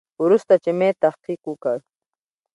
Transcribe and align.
وروسته 0.23 0.53
چې 0.63 0.71
مې 0.79 0.89
تحقیق 1.03 1.41
وکړ. 1.47 1.77